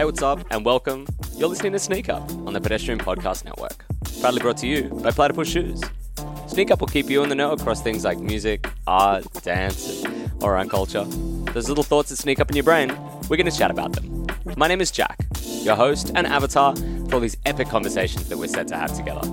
[0.00, 1.06] Hey, what's up, and welcome.
[1.36, 3.84] You're listening to Sneak Up on the Pedestrian Podcast Network.
[4.22, 5.78] Proudly brought to you by Platypus Shoes.
[6.46, 10.42] Sneak Up will keep you in the know across things like music, art, dance, and
[10.42, 11.04] around culture.
[11.52, 12.88] Those little thoughts that sneak up in your brain,
[13.28, 14.26] we're going to chat about them.
[14.56, 18.48] My name is Jack, your host and avatar for all these epic conversations that we're
[18.48, 19.28] set to have together.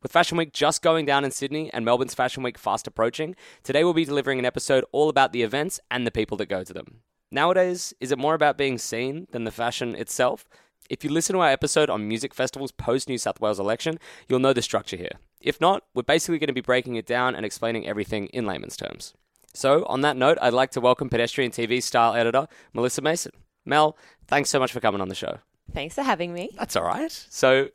[0.00, 3.34] With Fashion Week just going down in Sydney and Melbourne's Fashion Week fast approaching,
[3.64, 6.62] today we'll be delivering an episode all about the events and the people that go
[6.62, 7.00] to them.
[7.36, 10.48] Nowadays, is it more about being seen than the fashion itself?
[10.88, 14.38] If you listen to our episode on music festivals post New South Wales election, you'll
[14.38, 15.18] know the structure here.
[15.42, 18.74] If not, we're basically going to be breaking it down and explaining everything in layman's
[18.74, 19.12] terms.
[19.52, 23.32] So, on that note, I'd like to welcome pedestrian TV style editor Melissa Mason.
[23.66, 25.40] Mel, thanks so much for coming on the show.
[25.74, 26.48] Thanks for having me.
[26.56, 27.12] That's all right.
[27.28, 27.68] So,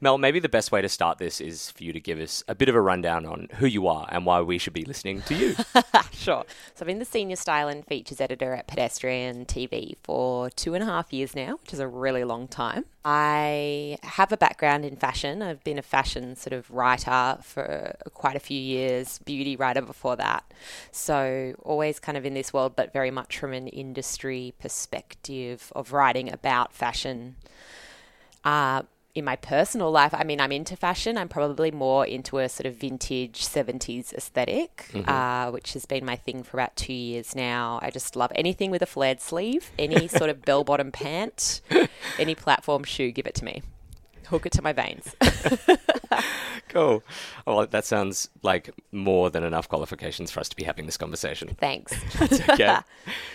[0.00, 2.54] Mel, maybe the best way to start this is for you to give us a
[2.54, 5.34] bit of a rundown on who you are and why we should be listening to
[5.34, 5.56] you.
[6.12, 6.44] sure.
[6.74, 10.84] So, I've been the senior style and features editor at Pedestrian TV for two and
[10.84, 12.84] a half years now, which is a really long time.
[13.04, 15.42] I have a background in fashion.
[15.42, 20.14] I've been a fashion sort of writer for quite a few years, beauty writer before
[20.14, 20.44] that.
[20.92, 25.92] So, always kind of in this world, but very much from an industry perspective of
[25.92, 27.34] writing about fashion.
[28.44, 28.82] Uh,
[29.18, 31.18] in my personal life, I mean, I'm into fashion.
[31.18, 35.08] I'm probably more into a sort of vintage 70s esthetic mm-hmm.
[35.08, 37.78] uh, which has been my thing for about two years now.
[37.82, 41.60] I just love anything with a flared sleeve, any sort of bell bottom pant,
[42.18, 43.62] any platform shoe, give it to me.
[44.28, 45.14] Hook it to my veins.
[46.68, 47.02] cool.
[47.46, 51.56] Well, that sounds like more than enough qualifications for us to be having this conversation.
[51.60, 51.94] Thanks.
[52.48, 52.78] okay.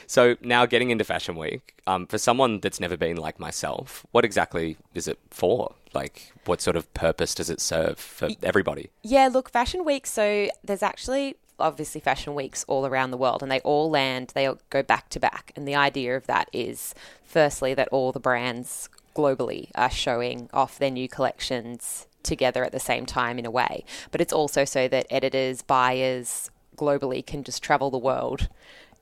[0.07, 4.25] so now getting into Fashion Week, um, for someone that's never been like myself, what
[4.25, 5.73] exactly is it for?
[5.93, 8.89] Like, what sort of purpose does it serve for everybody?
[9.03, 10.07] Yeah, look, Fashion Week.
[10.07, 14.47] So there's actually obviously fashion weeks all around the world and they all land they
[14.47, 18.19] all go back to back and the idea of that is firstly that all the
[18.19, 23.51] brands globally are showing off their new collections together at the same time in a
[23.51, 23.83] way.
[24.11, 28.47] But it's also so that editors, buyers globally can just travel the world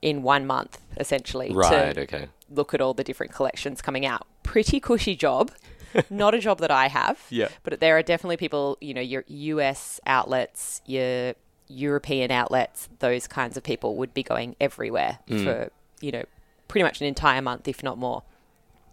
[0.00, 1.52] in one month, essentially.
[1.52, 2.28] Right, okay.
[2.50, 4.26] Look at all the different collections coming out.
[4.42, 5.52] Pretty cushy job.
[6.10, 7.20] Not a job that I have.
[7.30, 7.48] Yeah.
[7.62, 11.34] But there are definitely people, you know, your US outlets, your
[11.68, 15.44] European outlets, those kinds of people would be going everywhere mm.
[15.44, 15.70] for,
[16.00, 16.24] you know,
[16.68, 18.22] pretty much an entire month, if not more.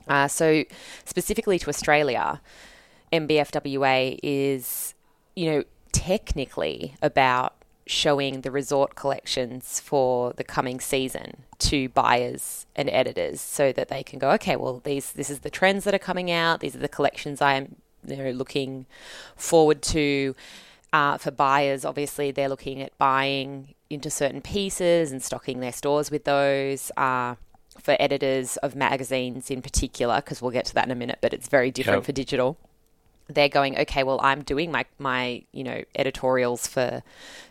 [0.09, 0.65] Uh, so,
[1.05, 2.41] specifically to Australia,
[3.13, 4.95] MBFWA is,
[5.35, 7.53] you know, technically about
[7.85, 14.03] showing the resort collections for the coming season to buyers and editors so that they
[14.03, 16.59] can go okay well these this is the trends that are coming out.
[16.59, 18.85] These are the collections i'm you know looking
[19.35, 20.35] forward to.
[20.91, 26.09] Uh, for buyers obviously they're looking at buying into certain pieces and stocking their stores
[26.11, 26.91] with those.
[26.97, 27.35] Uh,
[27.81, 31.34] for editors of magazines in particular because we'll get to that in a minute but
[31.34, 32.06] it's very different yep.
[32.06, 32.57] for digital
[33.29, 37.03] they're going, okay, well, I'm doing my, my, you know, editorials for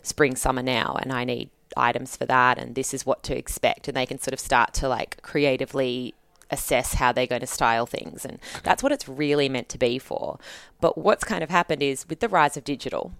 [0.02, 3.88] spring, summer now, and I need items for that, and this is what to expect.
[3.88, 6.14] And they can sort of start to like creatively
[6.50, 8.24] assess how they're going to style things.
[8.24, 10.38] And that's what it's really meant to be for.
[10.80, 13.12] But what's kind of happened is with the rise of digital,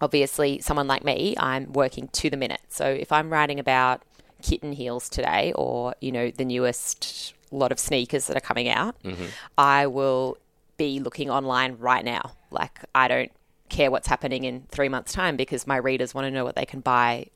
[0.00, 2.62] obviously, someone like me, I'm working to the minute.
[2.68, 4.02] So if I'm writing about
[4.40, 9.00] kitten heels today or, you know, the newest lot of sneakers that are coming out,
[9.02, 9.26] mm-hmm.
[9.58, 10.38] I will
[10.76, 12.32] be looking online right now.
[12.50, 13.32] Like, I don't
[13.68, 16.66] care what's happening in three months' time because my readers want to know what they
[16.66, 17.26] can buy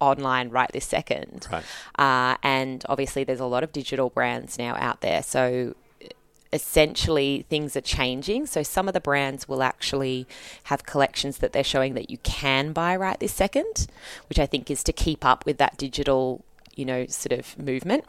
[0.00, 1.46] online right this second.
[1.50, 1.64] Right.
[1.98, 5.22] Uh, and obviously, there's a lot of digital brands now out there.
[5.22, 5.74] So,
[6.52, 8.46] essentially, things are changing.
[8.46, 10.26] So, some of the brands will actually
[10.64, 13.86] have collections that they're showing that you can buy right this second,
[14.28, 16.44] which I think is to keep up with that digital,
[16.74, 18.04] you know, sort of movement.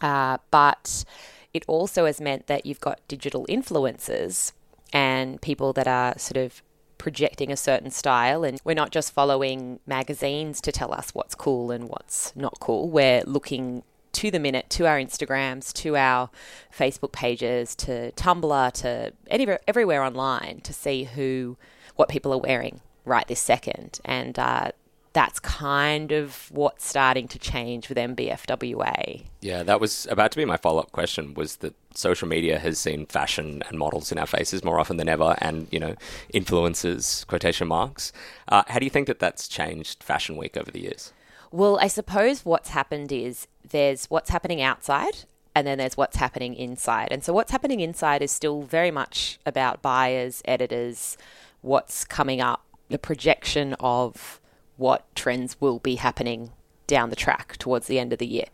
[0.00, 1.04] Uh, but
[1.52, 4.52] it also has meant that you've got digital influencers
[4.92, 6.62] and people that are sort of
[6.98, 8.44] projecting a certain style.
[8.44, 12.88] And we're not just following magazines to tell us what's cool and what's not cool.
[12.88, 13.82] We're looking
[14.12, 16.28] to the minute to our instagrams to our
[16.76, 21.56] facebook pages to tumblr to anywhere everywhere online to see who
[21.94, 24.00] what people are wearing right this second.
[24.04, 24.72] And uh,
[25.12, 29.24] that's kind of what's starting to change with MBFWA.
[29.40, 32.78] Yeah, that was about to be my follow up question was that social media has
[32.78, 35.96] seen fashion and models in our faces more often than ever and, you know,
[36.32, 38.12] influencers, quotation marks.
[38.48, 41.12] Uh, how do you think that that's changed Fashion Week over the years?
[41.50, 45.24] Well, I suppose what's happened is there's what's happening outside
[45.54, 47.08] and then there's what's happening inside.
[47.10, 51.18] And so what's happening inside is still very much about buyers, editors,
[51.62, 54.40] what's coming up, the projection of
[54.80, 56.50] what trends will be happening
[56.86, 58.46] down the track towards the end of the year.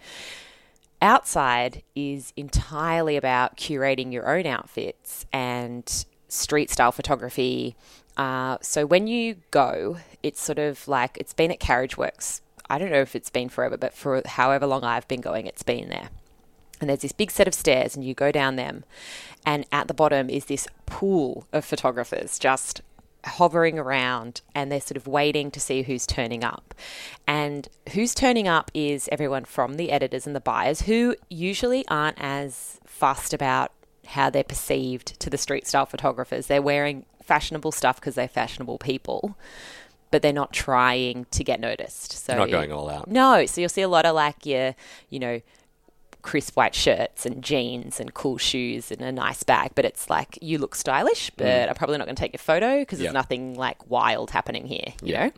[1.03, 7.77] outside is entirely about curating your own outfits and street style photography.
[8.17, 12.41] Uh, so when you go, it's sort of like it's been at Carriageworks.
[12.69, 15.63] I don't know if it's been forever, but for however long I've been going, it's
[15.63, 16.09] been there.
[16.81, 18.85] And there's this big set of stairs, and you go down them,
[19.47, 22.83] and at the bottom is this pool of photographers just
[23.27, 26.75] hovering around and they're sort of waiting to see who's turning up.
[27.27, 32.17] And who's turning up is everyone from the editors and the buyers who usually aren't
[32.21, 33.73] as fussed about
[34.07, 36.47] how they're perceived to the street style photographers.
[36.47, 39.37] They're wearing fashionable stuff because they're fashionable people.
[40.13, 42.13] But they're not trying to get noticed.
[42.13, 43.09] So They're not going all out.
[43.09, 44.77] No, so you'll see a lot of like your,
[45.11, 45.41] you know,
[46.27, 50.37] crisp white shirts and jeans and cool shoes and a nice bag, but it's like
[50.43, 53.05] you look stylish, but I'm probably not going to take your photo because Yeah.
[53.05, 55.27] there's nothing like wild happening here, you Yeah.
[55.27, 55.33] know?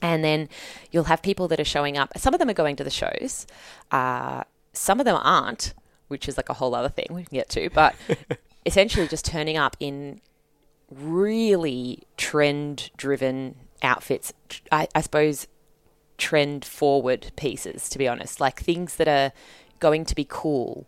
[0.00, 0.48] And then
[0.90, 2.16] you'll have people that are showing up.
[2.16, 3.46] Some of them are going to the shows.
[3.90, 5.74] Uh, some of them aren't,
[6.08, 7.68] which is like a whole other thing we can get to.
[7.68, 7.94] But
[8.64, 10.22] essentially, just turning up in
[10.90, 14.32] really trend driven outfits.
[14.72, 15.46] I, I suppose
[16.16, 19.32] trend forward pieces, to be honest, like things that are
[19.80, 20.86] going to be cool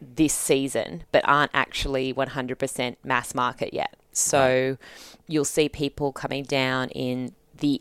[0.00, 3.96] this season, but aren't actually 100% mass market yet.
[4.12, 4.76] So
[5.26, 7.80] you'll see people coming down in the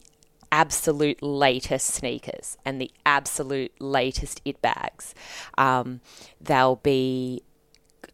[0.52, 5.16] absolute latest sneakers and the absolute latest it bags.
[5.58, 6.02] Um,
[6.40, 7.42] they'll be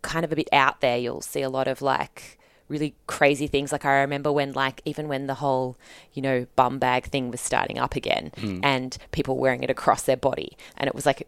[0.01, 0.97] kind of a bit out there.
[0.97, 2.38] You'll see a lot of like
[2.69, 3.71] really crazy things.
[3.71, 5.77] Like I remember when like even when the whole,
[6.13, 8.31] you know, bum bag thing was starting up again
[8.63, 10.57] and people wearing it across their body.
[10.77, 11.27] And it was like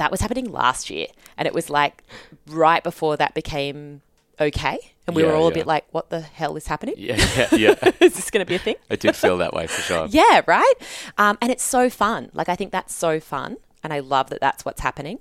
[0.00, 1.06] that was happening last year.
[1.36, 2.02] And it was like
[2.48, 4.00] right before that became
[4.40, 4.78] okay.
[5.06, 6.94] And we Yeah, were all a bit like, what the hell is happening?
[6.96, 7.90] Yeah, yeah, yeah.
[8.00, 8.76] is this going to be a thing?
[8.88, 10.06] it did feel that way for sure.
[10.10, 10.74] Yeah, right.
[11.18, 12.30] Um, and it's so fun.
[12.32, 15.18] Like I think that's so fun, and I love that that's what's happening.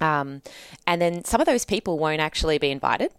[0.00, 0.42] Um,
[0.86, 3.12] and then some of those people won't actually be invited.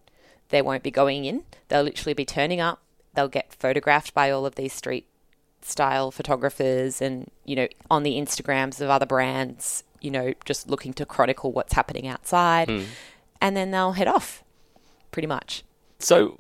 [0.49, 1.43] They won't be going in.
[1.67, 2.81] They'll literally be turning up.
[3.13, 5.07] They'll get photographed by all of these street
[5.61, 9.83] style photographers, and you know, on the Instagrams of other brands.
[10.01, 12.69] You know, just looking to chronicle what's happening outside,
[13.41, 14.44] and then they'll head off.
[15.11, 15.63] Pretty much.
[15.99, 16.39] So,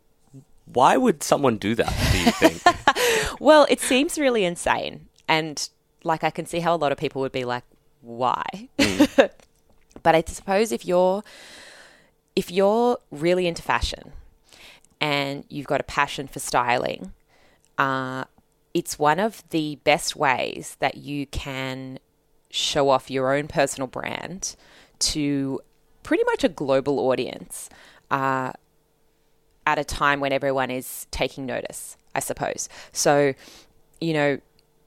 [0.65, 1.93] why would someone do that?
[2.11, 2.61] Do you think?
[3.39, 5.07] Well, it seems really insane.
[5.27, 5.69] And
[6.03, 7.63] like I can see how a lot of people would be like,
[8.01, 8.43] why?
[9.17, 11.23] but I suppose if you're
[12.35, 14.13] if you're really into fashion
[15.01, 17.13] and you've got a passion for styling,
[17.77, 18.25] uh,
[18.73, 21.99] it's one of the best ways that you can
[22.49, 24.55] show off your own personal brand
[24.99, 25.59] to
[26.03, 27.69] pretty much a global audience.
[28.09, 28.53] Uh,
[29.67, 32.69] at a time when everyone is taking notice, I suppose.
[32.93, 33.33] So,
[33.99, 34.39] you know,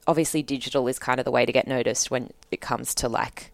[0.07, 3.51] obviously digital is kind of the way to get noticed when it comes to like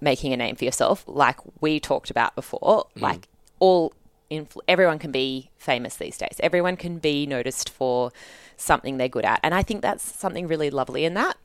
[0.00, 2.86] making a name for yourself, like we talked about before.
[3.02, 3.28] Like
[3.58, 3.94] all
[4.30, 6.36] influ- everyone can be famous these days.
[6.40, 8.12] Everyone can be noticed for
[8.58, 11.38] something they're good at, and I think that's something really lovely in that.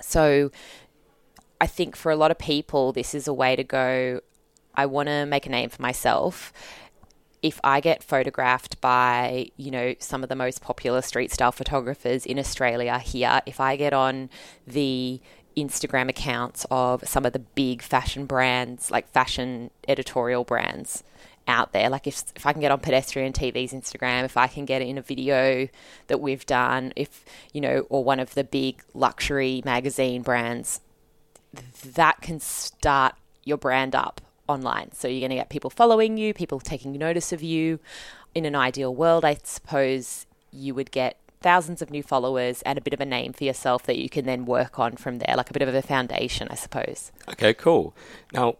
[0.00, 0.50] So,
[1.60, 4.20] I think for a lot of people, this is a way to go.
[4.74, 6.52] I want to make a name for myself.
[7.42, 12.26] If I get photographed by, you know, some of the most popular street style photographers
[12.26, 14.28] in Australia here, if I get on
[14.66, 15.20] the
[15.56, 21.02] Instagram accounts of some of the big fashion brands, like fashion editorial brands
[21.46, 24.64] out there, like if, if I can get on Pedestrian TV's Instagram, if I can
[24.64, 25.68] get in a video
[26.08, 30.80] that we've done, if, you know, or one of the big luxury magazine brands,
[31.94, 33.14] that can start
[33.44, 34.92] your brand up online.
[34.92, 37.78] So you're going to get people following you, people taking notice of you.
[38.34, 42.80] In an ideal world, I suppose you would get thousands of new followers and a
[42.82, 45.48] bit of a name for yourself that you can then work on from there, like
[45.50, 47.10] a bit of a foundation, I suppose.
[47.30, 47.96] okay, cool.
[48.32, 48.56] Now,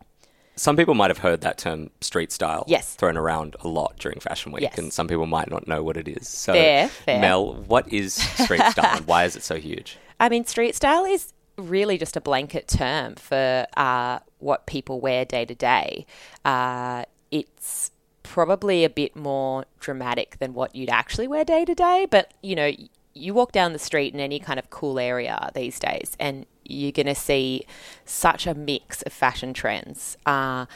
[0.56, 2.94] some people might have heard that term street style Yes.
[2.94, 4.78] thrown around a lot during Fashion Week, Yes.
[4.78, 6.26] and some people might not know what it is.
[6.28, 7.20] So, Fair, fair.
[7.20, 9.98] Mel, what is street style and why is it so huge?
[10.18, 15.24] I mean, street style is really just a blanket term for uh, what people wear
[15.24, 16.06] day to day.
[16.44, 17.90] Uh, It's
[18.22, 22.54] probably a bit more dramatic than what you'd actually wear day to day, but you
[22.54, 22.70] know,
[23.14, 26.92] you walk down the street in any kind of cool area these days, and you're
[26.92, 27.66] going to see
[28.04, 30.16] such a mix of fashion trends.
[30.24, 30.66] Uh,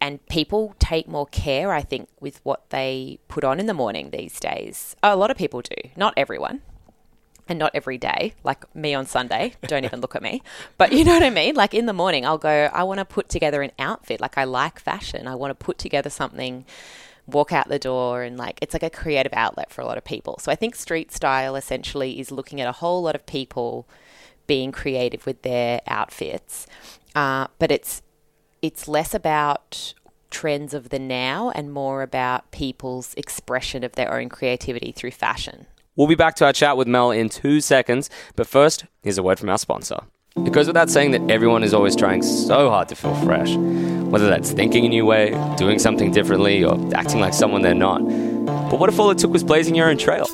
[0.00, 4.10] and people take more care, I think, with what they put on in the morning
[4.10, 4.94] these days.
[5.02, 6.62] A lot of people do, not everyone,
[7.48, 9.54] and not every day, like me on Sunday.
[9.62, 10.42] Don't even look at me.
[10.76, 11.54] But you know what I mean?
[11.54, 14.20] Like in the morning, I'll go, I want to put together an outfit.
[14.20, 15.26] Like I like fashion.
[15.26, 16.64] I want to put together something,
[17.26, 20.04] walk out the door, and like it's like a creative outlet for a lot of
[20.04, 20.38] people.
[20.40, 23.88] So I think street style essentially is looking at a whole lot of people
[24.46, 26.66] being creative with their outfits.
[27.14, 28.02] Uh, but it's
[28.60, 29.94] it's less about
[30.30, 35.66] trends of the now and more about people's expression of their own creativity through fashion.
[35.98, 39.22] We'll be back to our chat with Mel in two seconds, but first, here's a
[39.24, 39.98] word from our sponsor.
[40.36, 44.28] It goes without saying that everyone is always trying so hard to feel fresh, whether
[44.28, 47.98] that's thinking a new way, doing something differently, or acting like someone they're not.
[48.70, 50.28] But what if all it took was blazing your own trail?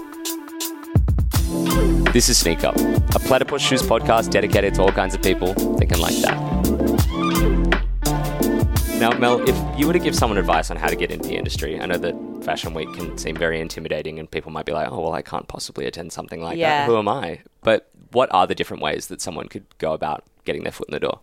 [2.12, 5.98] This is Sneak Up, a Platypus Shoes podcast dedicated to all kinds of people thinking
[5.98, 6.38] like that.
[9.00, 11.36] Now, Mel, if you were to give someone advice on how to get into the
[11.36, 14.88] industry, I know that Fashion Week can seem very intimidating and people might be like,
[14.90, 16.80] oh, well, I can't possibly attend something like Yeah.
[16.80, 16.86] that.
[16.86, 17.40] Who am I?
[17.62, 20.92] But what are the different ways that someone could go about getting their foot in
[20.92, 21.20] the door?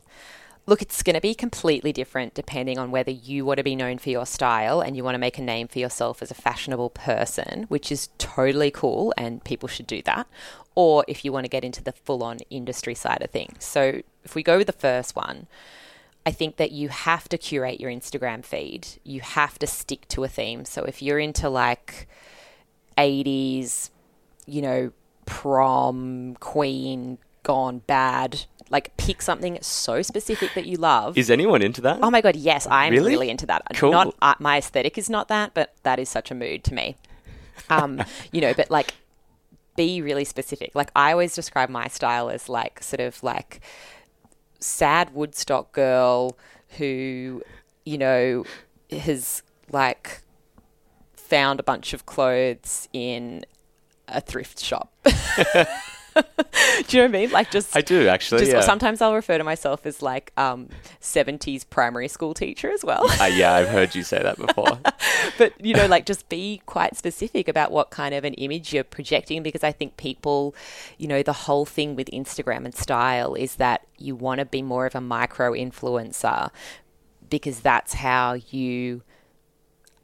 [0.66, 3.98] Look, it's going to be completely different depending on whether you want to be known
[3.98, 6.90] for your style and you want to make a name for yourself as a fashionable
[6.92, 10.28] person, which is totally cool and people should do that,
[10.76, 13.64] or if you want to get into the full on industry side of things.
[13.64, 15.48] So, if we go with the first one,
[16.26, 18.88] I think that you have to curate your Instagram feed.
[19.04, 20.66] You have to stick to a theme.
[20.66, 22.08] So, if you're into like
[22.98, 23.90] 80s,
[24.46, 24.92] you know,
[25.26, 31.18] prom, queen, gone bad, like pick something so specific that you love.
[31.18, 32.00] Is anyone into that?
[32.02, 33.12] Oh my god, yes, I'm Really?
[33.12, 33.64] really, into that.
[33.74, 33.92] Cool.
[33.92, 36.96] Not uh, my aesthetic is not that, but that is such a mood to me.
[37.70, 38.94] Um, you know, but like
[39.76, 40.76] be really specific.
[40.76, 43.62] Like I always describe my style as like sort of like
[44.62, 46.38] sad Woodstock girl
[46.78, 47.44] who,
[47.86, 48.46] you know,
[48.92, 50.22] has like
[51.14, 53.46] found a bunch of clothes in
[54.08, 54.94] a thrift shop.
[56.88, 57.32] Do you know what I mean?
[57.32, 58.42] Like just I do actually.
[58.42, 58.62] just yeah.
[58.62, 60.70] sometimes I'll refer to myself as like um,
[61.02, 63.10] 70s primary school teacher as well.
[63.22, 64.80] Uh, yeah, I've heard you say that before.
[65.38, 68.84] but you know, like just be quite specific about what kind of an image you're
[68.84, 70.54] projecting because I think people,
[70.98, 74.62] you know, the whole thing with Instagram and style is that you want to be
[74.62, 76.50] more of a micro influencer
[77.30, 79.04] because that's how you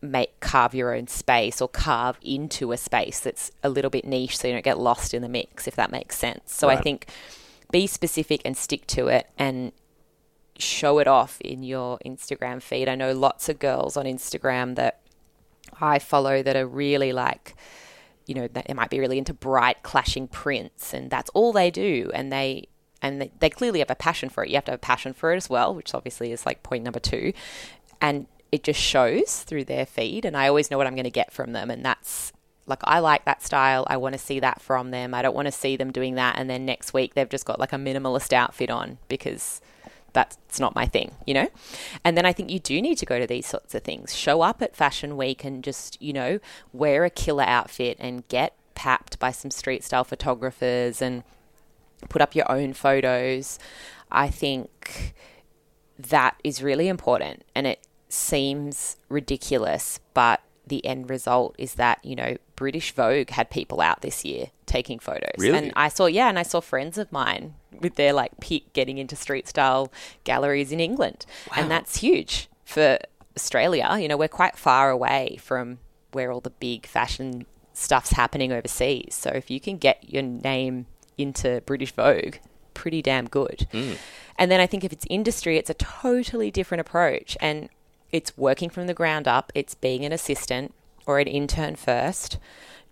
[0.01, 4.37] make carve your own space or carve into a space that's a little bit niche
[4.37, 6.53] so you don't get lost in the mix if that makes sense.
[6.53, 7.07] So I think
[7.71, 9.71] be specific and stick to it and
[10.57, 12.87] show it off in your Instagram feed.
[12.87, 14.99] I know lots of girls on Instagram that
[15.79, 17.55] I follow that are really like,
[18.25, 22.11] you know, they might be really into bright clashing prints and that's all they do.
[22.13, 22.67] And they,
[23.01, 24.49] and they, they clearly have a passion for it.
[24.49, 26.83] You have to have a passion for it as well, which obviously is like point
[26.83, 27.33] number two.
[28.01, 30.25] And it just shows through their feed.
[30.25, 31.69] And I always know what I'm going to get from them.
[31.69, 32.31] And that's
[32.65, 33.85] like, I like that style.
[33.89, 35.13] I want to see that from them.
[35.13, 36.37] I don't want to see them doing that.
[36.37, 39.61] And then next week they've just got like a minimalist outfit on because
[40.13, 41.47] that's not my thing, you know?
[42.03, 44.15] And then I think you do need to go to these sorts of things.
[44.15, 46.39] Show up at Fashion Week and just, you know,
[46.73, 51.23] wear a killer outfit and get papped by some street style photographers and
[52.09, 53.59] put up your own photos.
[54.11, 55.13] I think
[55.99, 62.15] that is really important and it seems ridiculous, but the end result is that, you
[62.15, 65.35] know, British Vogue had people out this year taking photos.
[65.37, 65.57] Really?
[65.57, 68.97] And I saw, yeah, and I saw friends of mine with their like peak getting
[68.97, 69.91] into street style
[70.23, 71.25] galleries in England.
[71.55, 72.99] And that's huge for
[73.35, 73.97] Australia.
[73.99, 75.79] You know, we're quite far away from
[76.11, 79.15] where all the big fashion stuff's happening overseas.
[79.15, 80.87] So if you can get your name
[81.17, 82.35] into British Vogue,
[82.73, 83.67] pretty damn good.
[83.71, 83.97] Mm.
[84.37, 87.37] And then I think if it's industry, it's a totally different approach.
[87.39, 87.69] And
[88.11, 90.73] it's working from the ground up, it's being an assistant
[91.05, 92.37] or an intern first.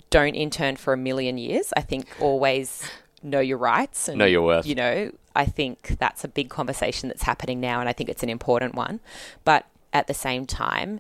[0.10, 1.74] Don't intern for a million years.
[1.76, 2.84] I think always
[3.24, 4.66] know your rights and Know your worth.
[4.66, 8.24] You know, I think that's a big conversation that's happening now, and I think it's
[8.24, 9.00] an important one.
[9.44, 11.00] But at the same time,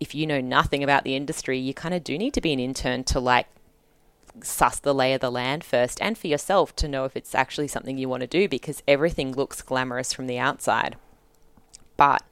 [0.00, 2.60] if you know nothing about the industry, you kind of do need to be an
[2.60, 3.46] intern to like
[4.42, 7.68] suss the lay of the land first and for yourself to know if it's actually
[7.68, 10.96] something you want to do because everything looks glamorous from the outside.
[11.96, 12.22] But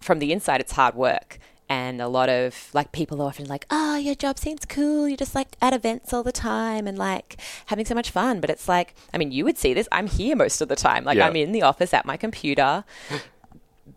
[0.00, 1.38] from the inside, it's hard work.
[1.70, 5.06] And a lot of like people are often like, oh, your job seems cool.
[5.06, 7.36] You're just like at events all the time and like
[7.66, 8.40] having so much fun.
[8.40, 9.86] But it's like, I mean, you would see this.
[9.92, 11.04] I'm here most of the time.
[11.04, 11.26] Like, Yeah.
[11.26, 12.84] I'm in the office at my computer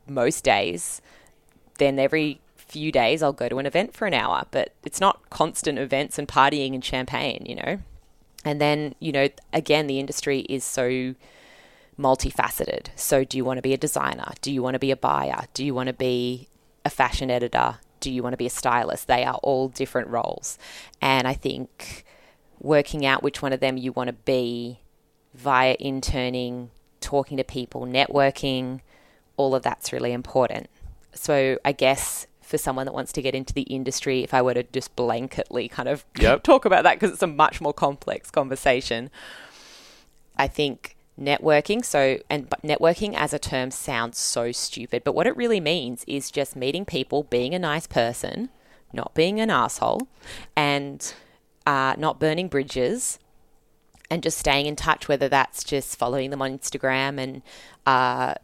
[0.08, 1.02] most days.
[1.78, 4.46] Then every few days, I'll go to an event for an hour.
[4.52, 7.80] But it's not constant events and partying and champagne, you know?
[8.44, 11.16] And then, you know, again, the industry is so
[12.02, 12.88] multifaceted.
[12.96, 14.32] So, do you want to be a designer?
[14.42, 15.46] Do you want to be a buyer?
[15.54, 16.48] Do you want to be
[16.84, 17.78] a fashion editor?
[18.00, 19.08] Do you want to be a stylist?
[19.08, 20.58] They are all different roles.
[21.02, 22.04] And I think
[22.60, 24.80] working out which one of them you want to be
[25.34, 28.82] via interning, talking to people, networking,
[29.38, 30.70] all of that's really important.
[31.14, 34.54] So, I guess for someone that wants to get into the industry, if I were
[34.54, 36.44] to just blanketly kind of Yep.
[36.52, 39.10] talk about that because it's a much more complex conversation,
[40.36, 41.84] I think networking.
[41.84, 46.32] So, and networking as a term sounds so stupid, but what it really means is
[46.32, 48.50] just meeting people, being a nice person,
[48.94, 50.08] not being an asshole,
[50.56, 51.14] and
[51.66, 53.20] uh, not burning bridges,
[54.10, 55.08] and just staying in touch.
[55.08, 57.42] Whether that's just following them on Instagram and,
[57.86, 58.36] uh,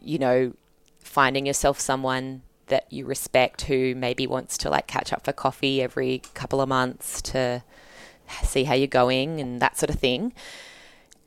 [0.00, 0.52] you know,
[1.00, 5.82] finding yourself someone that you respect who maybe wants to like catch up for coffee
[5.82, 7.62] every couple of months to
[8.42, 10.32] see how you're going and that sort of thing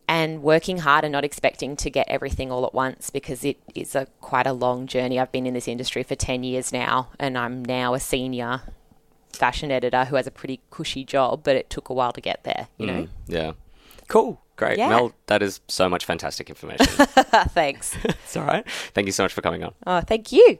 [0.07, 3.95] and working hard and not expecting to get everything all at once because it is
[3.95, 5.19] a quite a long journey.
[5.19, 8.61] I've been in this industry for 10 years now and I'm now a senior
[9.33, 12.43] fashion editor who has a pretty cushy job, but it took a while to get
[12.43, 13.07] there, you mm, know.
[13.27, 13.51] Yeah.
[14.07, 14.41] Cool.
[14.55, 14.77] Great.
[14.77, 14.89] Yeah.
[14.89, 16.87] Mel, that is so much fantastic information.
[17.49, 17.95] Thanks.
[18.03, 18.67] it's all right.
[18.93, 19.73] Thank you so much for coming on.
[19.85, 20.57] Oh, thank you.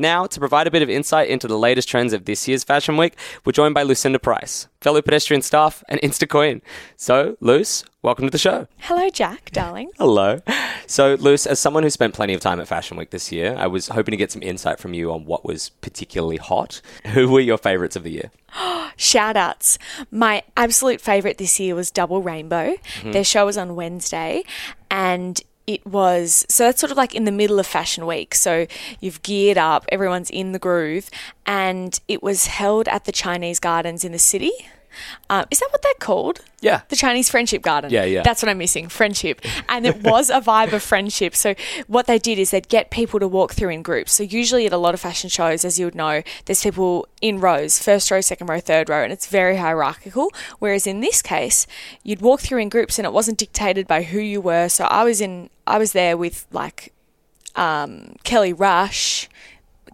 [0.00, 2.96] Now, to provide a bit of insight into the latest trends of this year's Fashion
[2.96, 6.62] Week, we're joined by Lucinda Price, fellow pedestrian staff and Insta Queen.
[6.96, 8.66] So, Luce, welcome to the show.
[8.78, 9.90] Hello, Jack, darling.
[9.98, 10.40] Hello.
[10.86, 13.66] So, Luce, as someone who spent plenty of time at Fashion Week this year, I
[13.66, 16.80] was hoping to get some insight from you on what was particularly hot.
[17.08, 18.30] Who were your favourites of the year?
[18.96, 19.78] Shout outs.
[20.10, 22.76] My absolute favourite this year was Double Rainbow.
[23.00, 23.12] Mm-hmm.
[23.12, 24.44] Their show was on Wednesday
[24.90, 25.42] and
[25.74, 28.34] it was so that's sort of like in the middle of fashion week.
[28.34, 28.66] So
[28.98, 31.10] you've geared up everyone's in the groove
[31.46, 34.52] and it was held at the chinese gardens in the city
[35.28, 36.82] um, is that what they're called Yeah.
[36.88, 37.90] the Chinese Friendship Garden.
[37.90, 38.22] Yeah, yeah.
[38.22, 39.40] That's what I'm missing, friendship.
[39.68, 41.34] And it was a vibe of friendship.
[41.34, 41.54] So
[41.86, 44.12] what they did is they'd get people to walk through in groups.
[44.12, 47.40] So usually at a lot of fashion shows, as you would know, there's people in
[47.40, 50.30] rows, first row, second row, third row, and it's very hierarchical.
[50.58, 51.66] Whereas in this case,
[52.02, 54.68] you'd walk through in groups and it wasn't dictated by who you were.
[54.68, 56.92] So I was in I was there with like
[57.56, 59.28] um, Kelly Rush.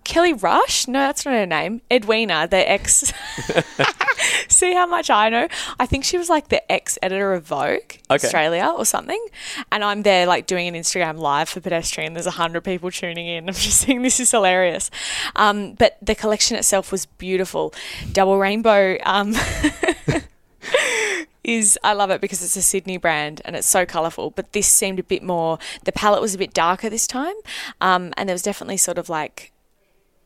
[0.06, 0.86] Kelly Rush?
[0.86, 1.82] No, that's not her name.
[1.90, 3.12] Edwina, the ex.
[4.48, 5.48] See how much I know?
[5.80, 8.14] I think she was like the ex editor of Vogue Okay.
[8.14, 9.22] Australia or something.
[9.72, 12.14] And I'm there like doing an Instagram live for pedestrian.
[12.14, 13.44] There's a hundred people tuning in.
[13.48, 14.90] I'm just saying this is hilarious.
[15.34, 17.74] Um, but the collection itself was beautiful.
[18.12, 18.98] Double Rainbow.
[19.04, 19.34] Um,
[21.42, 24.30] is I love it because it's a Sydney brand and it's so colourful.
[24.30, 25.58] But this seemed a bit more.
[25.84, 27.34] The palette was a bit darker this time,
[27.80, 29.52] um, and there was definitely sort of like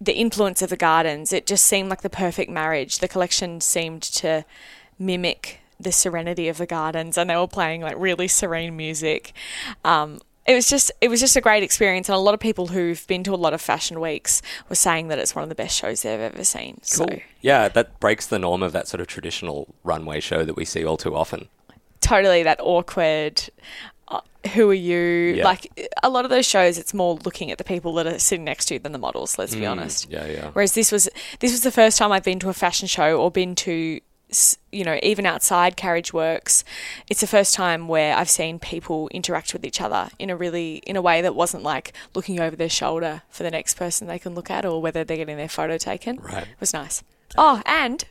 [0.01, 1.33] the influence of the gardens.
[1.33, 2.99] It just seemed like the perfect marriage.
[2.99, 4.45] The collection seemed to
[4.99, 9.33] mimic the serenity of the gardens, and they were playing like really serene music.
[9.85, 12.69] Um, it was just it was just a great experience, and a lot of people
[12.69, 15.55] who've been to a lot of fashion weeks were saying that it's one of the
[15.55, 16.81] best shows they've ever seen.
[16.83, 17.07] So
[17.41, 20.85] Yeah, that breaks the norm of that sort of traditional runway show that we see
[20.85, 21.49] all too often.
[22.01, 23.43] totally that awkward.
[24.11, 24.21] Uh,
[24.55, 25.35] who are you?
[25.37, 25.45] Yeah.
[25.45, 28.45] Like a lot of those shows, it's more looking at the people that are sitting
[28.45, 29.39] next to you than the models.
[29.39, 30.11] Let's be Mm, honest.
[30.11, 30.51] Yeah, yeah.
[30.53, 31.09] Whereas this was
[31.41, 34.01] this was the first time I've been to a fashion show or been to
[34.71, 36.63] you know even outside Carriageworks.
[37.09, 40.77] It's the first time where I've seen people interact with each other in a really
[40.87, 44.19] in a way that wasn't like looking over their shoulder for the next person they
[44.21, 46.17] can look at or whether they're getting their photo taken.
[46.17, 46.45] Right.
[46.45, 47.03] It was nice.
[47.37, 48.05] Oh, and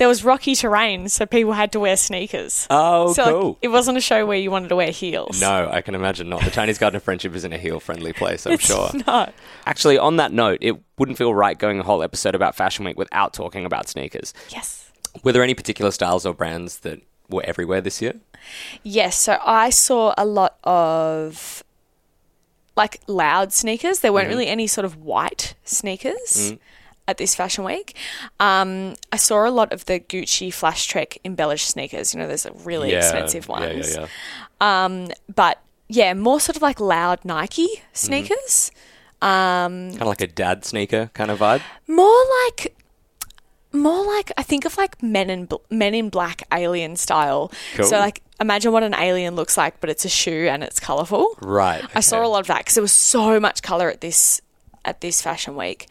[0.00, 2.66] there was rocky terrain, so people had to wear sneakers.
[2.70, 3.58] Oh, so like, cool.
[3.60, 5.38] it wasn't a show where you wanted to wear heels.
[5.42, 6.42] no, I can imagine not.
[6.42, 8.88] The Chinese Garden of Friendship isn't a heel-friendly place, I'm It's sure.
[9.06, 9.34] not.
[9.66, 12.96] Actually, on that note, it wouldn't feel right going a whole episode about Fashion Week
[12.96, 14.32] without talking about sneakers.
[14.48, 14.90] Yes.
[15.22, 18.14] Were there any particular styles or brands that were everywhere this year?
[18.82, 21.62] Yes, so I saw a lot of
[22.74, 24.00] like loud sneakers.
[24.00, 24.30] There weren't mm-hmm.
[24.30, 26.58] really any sort of white sneakers mm.
[27.10, 27.96] At this fashion week.
[28.38, 32.14] Um, I saw a lot of the Gucci Flashtrek embellished sneakers.
[32.14, 33.96] You know, there's a really expensive ones.
[33.96, 34.06] Yeah,
[34.60, 35.14] yeah, yeah.
[35.34, 38.70] But yeah, more sort of like loud Nike sneakers.
[39.20, 41.62] Kind of like a dad sneaker kind of vibe.
[41.88, 42.76] More like
[43.72, 47.50] more like I think of like men in men in black alien style.
[47.74, 47.86] Cool.
[47.86, 51.38] So like imagine what an alien looks like, but it's a shoe and it's colourful.
[51.42, 51.84] Right.
[51.92, 54.40] I saw a lot of that because there was so much color at this
[54.84, 55.88] at this fashion week.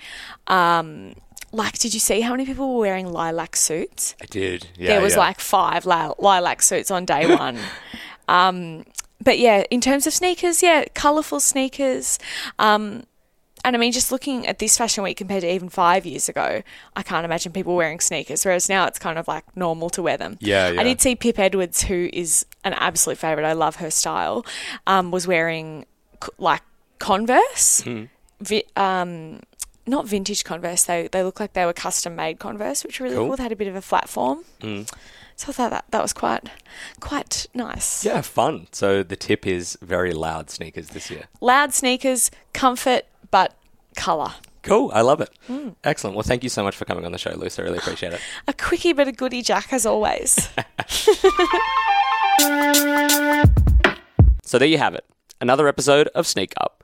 [0.47, 1.15] Um,
[1.51, 4.15] like, did you see how many people were wearing lilac suits?
[4.21, 4.67] I did.
[4.77, 5.19] Yeah, there was yeah.
[5.19, 7.57] like five li- lilac suits on day one.
[8.27, 8.85] um,
[9.21, 12.19] but yeah, in terms of sneakers, yeah, colorful sneakers.
[12.57, 13.03] Um,
[13.65, 16.61] and I mean, just looking at this fashion week compared to even five years ago,
[16.95, 18.45] I can't imagine people wearing sneakers.
[18.45, 20.37] Whereas now it's kind of like normal to wear them.
[20.39, 20.79] Yeah, yeah.
[20.79, 23.45] I did see Pip Edwards, who is an absolute favorite.
[23.45, 24.45] I love her style.
[24.87, 25.85] Um, was wearing
[26.37, 26.61] like
[26.99, 28.05] Converse, Hmm.
[28.41, 29.39] Vi- um,
[29.87, 30.83] not vintage Converse.
[30.83, 33.27] They they look like they were custom made Converse, which were really Cool.
[33.27, 33.35] cool.
[33.37, 34.43] They had a bit of a flat form.
[34.61, 34.91] Mm.
[35.35, 36.49] So I thought that that was quite
[36.99, 38.03] quite nice.
[38.05, 38.67] Yeah, fun.
[38.71, 41.23] So the tip is very loud sneakers this year.
[41.41, 43.55] Loud sneakers, comfort, but
[43.95, 44.33] color.
[44.61, 44.91] Cool.
[44.93, 45.29] I love it.
[45.47, 45.69] Hmm.
[45.85, 46.17] Excellent.
[46.17, 47.57] Well, thank you so much for coming on the show, Luce.
[47.57, 48.19] I really appreciate it.
[48.49, 50.49] A quickie but a goodie, Jack, as always.
[54.43, 55.05] so there you have it.
[55.41, 56.83] Another episode of Sneak Up.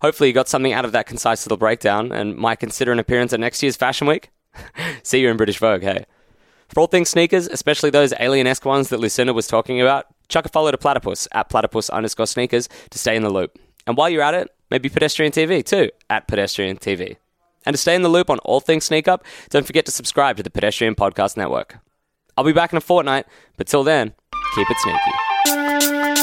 [0.00, 3.32] Hopefully you got something out of that concise little breakdown and might consider an appearance
[3.32, 4.30] at next year's Fashion Week.
[5.02, 6.06] See you in British Vogue, hey.
[6.68, 10.48] For all things sneakers, especially those alien-esque ones that Lucinda was talking about, chuck a
[10.48, 13.58] follow to Platypus at platypus underscore sneakers to stay in the loop.
[13.86, 17.16] And while you're at it, maybe Pedestrian TV too, at Pedestrian TV.
[17.66, 20.36] And to stay in the loop on all things sneak up, don't forget to subscribe
[20.36, 21.78] to the Pedestrian Podcast Network.
[22.36, 24.14] I'll be back in a fortnight, but till then,
[24.54, 26.19] keep it sneaky.